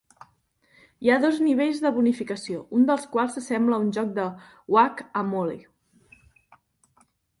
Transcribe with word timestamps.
Hi 1.07 1.09
ha 1.09 1.17
dos 1.25 1.35
nivells 1.47 1.81
de 1.83 1.91
bonificació, 1.97 2.63
un 2.77 2.87
dels 2.87 3.05
quals 3.17 3.37
s'assembla 3.39 3.77
a 3.79 3.83
un 3.85 3.91
joc 3.99 4.09
de 4.19 4.25
Whac-A-Mole. 4.77 5.59